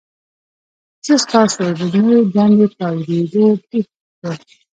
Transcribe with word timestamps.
زه 1.05 1.13
ستاسو 1.25 1.63
د 1.77 1.81
نوي 1.93 2.19
دندې 2.33 2.67
په 2.75 2.83
اوریدو 2.93 3.43
ډیر 3.69 3.85
خوښ 4.19 4.39
یم. 4.53 4.61